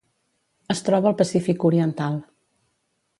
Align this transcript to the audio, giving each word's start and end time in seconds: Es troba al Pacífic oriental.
Es 0.75 0.81
troba 0.87 1.11
al 1.11 1.17
Pacífic 1.21 1.67
oriental. 1.71 2.17